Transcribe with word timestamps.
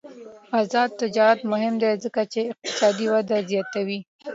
آزاد 0.59 0.89
تجارت 1.01 1.39
مهم 1.51 1.73
دی 1.81 1.91
ځکه 2.03 2.21
چې 2.31 2.39
اقتصادي 2.51 3.07
وده 3.13 3.37
زیاتوي. 3.51 3.99